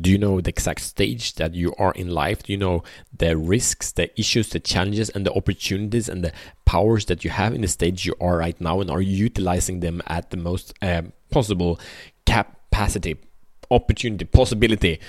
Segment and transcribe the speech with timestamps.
[0.00, 2.42] Do you know the exact stage that you are in life?
[2.42, 2.82] Do you know
[3.16, 6.32] the risks, the issues, the challenges, and the opportunities and the
[6.64, 8.80] powers that you have in the stage you are right now?
[8.80, 11.80] And are you utilizing them at the most uh, possible
[12.26, 13.16] capacity,
[13.70, 15.00] opportunity, possibility?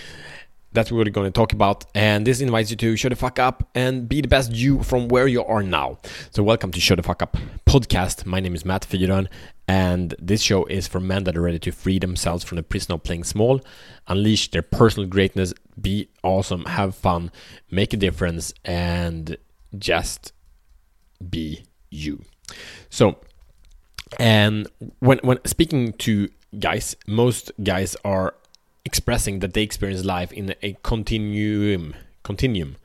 [0.72, 1.86] What we're going to talk about.
[1.96, 5.08] And this invites you to show the fuck up and be the best you from
[5.08, 5.98] where you are now.
[6.30, 8.26] So, welcome to Show the Fuck Up podcast.
[8.28, 9.28] My name is Matt Fyron,
[9.68, 12.94] and this show is for men that are ready to free themselves from the prison
[12.94, 13.62] of playing small,
[14.08, 17.32] unleash their personal greatness, be awesome, have fun,
[17.72, 19.38] make a difference, and
[19.78, 20.34] just
[21.30, 22.24] be you.
[22.92, 23.18] So,
[24.20, 24.68] and
[25.00, 28.36] when when speaking to guys, most guys are
[28.90, 31.94] expressing that they experience life in a continuum
[32.24, 32.76] continuum.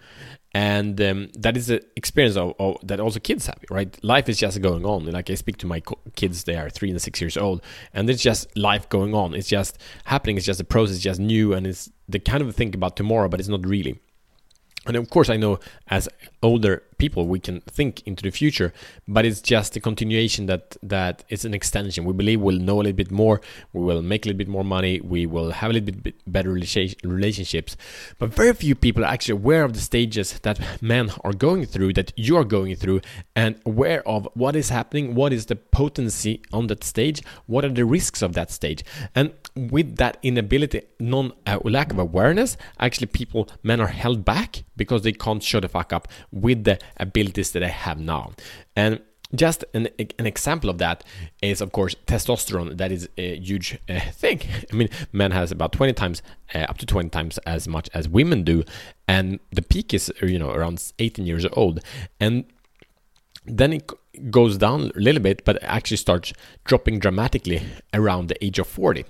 [0.57, 3.91] And um, that is an experience of, of, that also kids have right?
[4.05, 5.07] Life is just going on.
[5.07, 5.81] Like i speak to my
[6.15, 7.63] kids they are three and six years old
[7.95, 9.35] and it's just life going on.
[9.35, 10.37] It's just happening.
[10.37, 13.41] It's just a process just new and it's the kind of think about tomorrow but
[13.41, 13.99] it's not really.
[14.87, 15.59] And of course i know
[15.89, 16.09] as
[16.43, 18.73] older people we can think into the future
[19.07, 22.05] but it's just a continuation that that it's an extension.
[22.05, 23.41] We believe we'll know a little bit more
[23.73, 26.51] we will make a little bit more money we will have a little bit better
[26.51, 27.77] relationships.
[28.19, 31.93] But very few people are actually aware of the stages that men are going through
[31.95, 33.01] that you are going through
[33.35, 37.75] and aware of what is happening what is the potency on that stage what are
[37.81, 38.85] the risks of that stage.
[39.15, 44.65] And with that inability non uh, lack of awareness actually people men are held back
[44.77, 48.33] because they can't show the fuck up with the abilities that I have now.
[48.77, 49.01] And
[49.35, 51.05] just an, an example of that
[51.43, 52.77] is of course testosterone.
[52.77, 54.41] That is a huge uh, thing.
[54.73, 56.23] I mean men has about 20 times
[56.55, 58.65] uh, up to 20 times as much as women do.
[59.09, 61.81] And the peak is you know around 18 years old.
[62.21, 62.45] And
[63.47, 63.91] then it
[64.31, 66.33] goes down a little bit but actually starts
[66.65, 69.05] dropping dramatically around the age of 40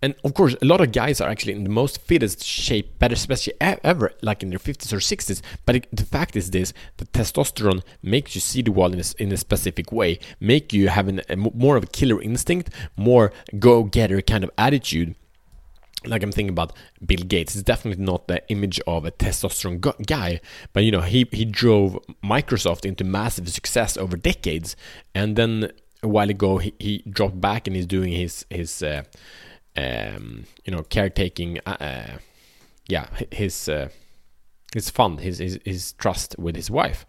[0.00, 3.14] and of course, a lot of guys are actually in the most fittest shape, better
[3.14, 5.42] especially ever, like in their 50s or 60s.
[5.66, 9.32] But the fact is this: the testosterone makes you see the world in a, in
[9.32, 14.22] a specific way, make you have an, a, more of a killer instinct, more go-getter
[14.22, 15.16] kind of attitude.
[16.06, 16.74] Like I'm thinking about
[17.04, 17.56] Bill Gates.
[17.56, 20.40] It's definitely not the image of a testosterone guy,
[20.72, 24.76] but you know he he drove Microsoft into massive success over decades,
[25.12, 25.72] and then
[26.04, 28.80] a while ago he, he dropped back and he's doing his his.
[28.80, 29.02] Uh,
[29.76, 32.18] um, you know caretaking uh, uh,
[32.88, 33.88] yeah his uh,
[34.72, 37.06] his fund his, his his trust with his wife.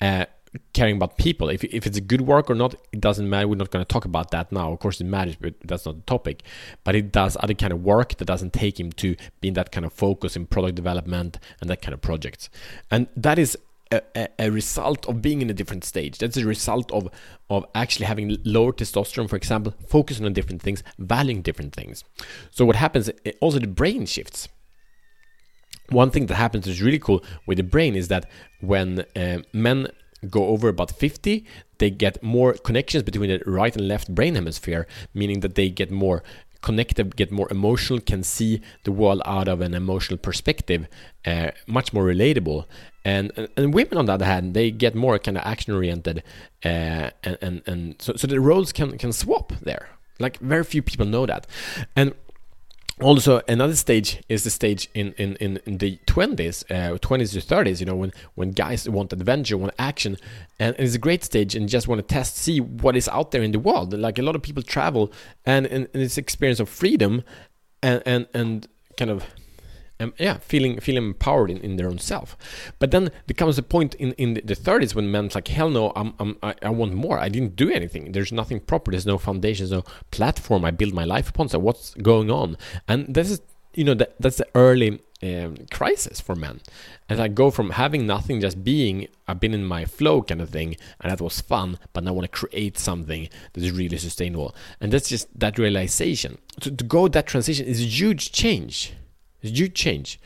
[0.00, 0.26] Uh,
[0.74, 1.48] caring about people.
[1.48, 3.48] If, if it's a good work or not it doesn't matter.
[3.48, 4.72] We're not going to talk about that now.
[4.72, 6.42] Of course it matters but that's not the topic.
[6.84, 9.86] But it does other kind of work that doesn't take him to being that kind
[9.86, 12.50] of focus in product development and that kind of projects.
[12.90, 13.56] And that is
[13.92, 16.18] a, a, result of being in a different stage.
[16.18, 17.08] That's a result of
[17.50, 22.04] of actually having lower testosterone, for example, focusing on different things, valuing different things.
[22.50, 23.10] So what happens?
[23.40, 24.48] Also, the brain shifts.
[25.90, 28.28] One thing that happens is really cool with the brain is that
[28.60, 29.88] when uh, men
[30.30, 31.44] go over about 50,
[31.78, 35.90] they get more connections between the right and left brain hemisphere, meaning that they get
[35.90, 36.22] more
[36.62, 40.86] connected, get more emotional, can see the world out of an emotional perspective,
[41.26, 42.64] uh, much more relatable.
[43.04, 46.22] And, and, women on the other hand, they get more kind of action oriented,
[46.64, 49.88] uh, and and and so so the roles can can swap there.
[50.20, 51.48] Like very few people know that,
[51.96, 52.14] and
[53.00, 57.54] also another stage is the stage in in in, in the 20s uh, 20s to
[57.54, 60.16] 30s you know when when guys want adventure want action.
[60.58, 63.42] And it's a great stage and just want to test see what is out there
[63.42, 63.92] in the world.
[63.92, 65.12] Like a lot of people travel
[65.44, 67.22] and and, and it's experience of freedom
[67.82, 69.24] and and and kind of
[70.02, 72.36] um, yeah, feeling feeling empowered in, in their own self.
[72.78, 75.92] But then there comes a point in, in the 30s when men's like, hell no,
[75.94, 77.18] I'm, I'm, I, I want more.
[77.18, 78.12] I didn't do anything.
[78.12, 78.90] There's nothing proper.
[78.90, 79.68] There's no foundation.
[79.68, 81.48] There's no platform I build my life upon.
[81.48, 82.56] So what's going on?
[82.88, 83.40] And this is,
[83.74, 86.60] you know, that, that's the early um, crisis for men.
[87.08, 90.50] And I go from having nothing, just being, I've been in my flow kind of
[90.50, 93.98] thing, and that was fun, but now I want to create something that is really
[93.98, 94.54] sustainable.
[94.80, 96.38] And that's just that realization.
[96.60, 98.94] To go that transition is a huge change
[99.42, 100.20] you change.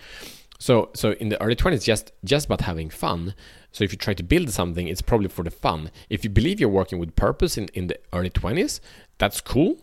[0.59, 3.35] So so in the early 20s just just about having fun.
[3.73, 5.91] So if you try to build something, it's probably for the fun.
[6.09, 8.81] If you believe you're working with purpose in, in the early 20s,
[9.19, 9.77] that's cool,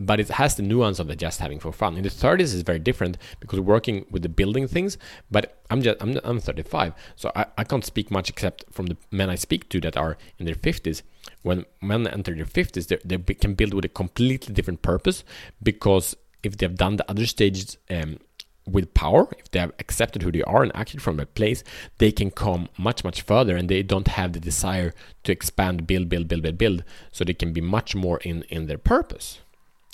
[0.00, 1.96] but it has the nuance of the just having for fun.
[1.96, 4.98] In the 30s is very different because working with the building things,
[5.30, 8.96] but I'm just I'm, I'm 35, so I, I can't speak much except from the
[9.12, 11.02] men I speak to that are in their 50s.
[11.42, 15.24] When men enter their 50s, they, they can build with a completely different purpose
[15.62, 18.18] because if they've done the other stages um,
[18.66, 21.62] with power, if they have accepted who they are and acted from that place,
[21.98, 24.92] they can come much, much further and they don't have the desire
[25.24, 26.84] to expand, build, build, build, build, build.
[27.12, 29.38] So they can be much more in, in their purpose.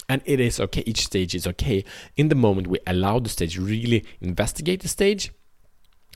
[0.08, 0.82] And it is okay.
[0.86, 1.84] Each stage is okay.
[2.16, 5.30] In the moment we allow the stage, really investigate the stage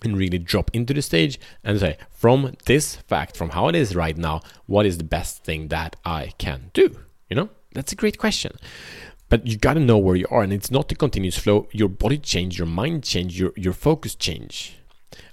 [0.03, 3.97] and really drop into the stage and say, from this fact, from how it is
[3.97, 6.99] right now, what is the best thing that I can do?
[7.31, 8.53] You know, that's a great question.
[9.29, 11.69] But you gotta know where you are, and it's not a continuous flow.
[11.73, 14.77] Your body change, your mind change, your your focus change.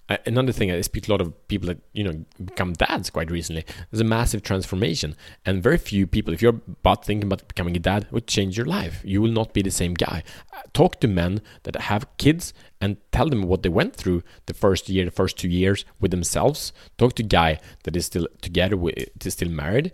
[0.09, 3.09] Uh, another thing, I speak to a lot of people that you know become dads
[3.09, 3.65] quite recently.
[3.89, 7.79] There's a massive transformation, and very few people, if you're about thinking about becoming a
[7.79, 8.99] dad, would change your life.
[9.03, 10.23] You will not be the same guy.
[10.51, 14.53] Uh, talk to men that have kids and tell them what they went through the
[14.53, 16.73] first year, the first two years with themselves.
[16.97, 19.93] Talk to a guy that is still together, with, is still married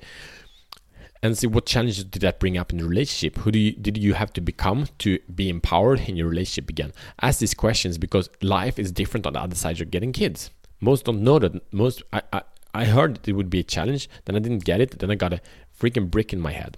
[1.21, 3.37] and see what challenges did that bring up in the relationship?
[3.39, 6.93] Who do you, did you have to become to be empowered in your relationship again?
[7.21, 9.79] Ask these questions because life is different on the other side.
[9.79, 10.49] You're getting kids.
[10.79, 11.73] Most don't know that.
[11.73, 12.41] Most I, I,
[12.73, 14.09] I heard it would be a challenge.
[14.25, 14.99] Then i didn't get it.
[14.99, 15.41] Then i got a
[15.77, 16.77] freaking brick in my head.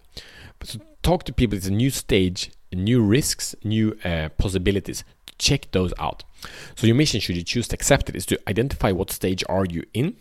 [0.64, 1.58] So talk to people.
[1.58, 5.04] It's a new stage new risks new uh, possibilities.
[5.38, 6.24] Check those out.
[6.76, 9.66] So your mission should you choose to accept it is to identify what stage are
[9.66, 10.16] you in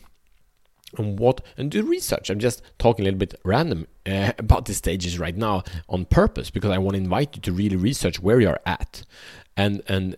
[0.98, 2.30] and what and do research.
[2.30, 6.50] I'm just talking a little bit random uh, about the stages right now on purpose
[6.50, 9.02] because I want to invite you to really research where you're at
[9.56, 10.16] and and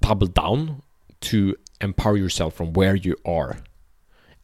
[0.00, 0.82] double down
[1.22, 3.58] to empower yourself from where you are.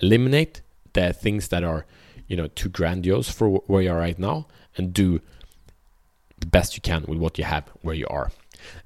[0.00, 1.86] Eliminate the things that are
[2.26, 4.46] you know too grandiose for where you are right now
[4.76, 5.20] and do
[6.38, 8.30] the best you can with what you have where you are.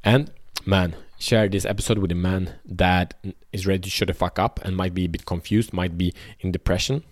[0.04, 0.30] And
[0.64, 3.14] man, share this episode with a man that
[3.52, 6.12] is ready to shut the fuck up and might be a bit confused, might be
[6.40, 7.04] in depression.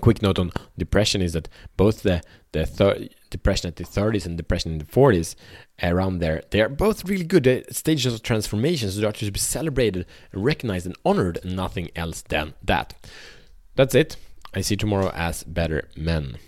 [0.00, 2.22] Quick note on depression is that both the
[2.52, 5.34] the thir- depression at the 30s and depression in the 40s
[5.82, 9.30] around there they are both really good They're stages of transformation so they are to
[9.30, 12.94] be celebrated recognized and honored and nothing else than that.
[13.74, 14.16] That's it.
[14.54, 16.38] I see tomorrow as better men